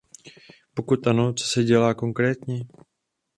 Pokud 0.73 1.07
ano, 1.07 1.33
co 1.33 1.45
se 1.47 1.63
dělá 1.63 1.93
konkrétně? 1.93 2.63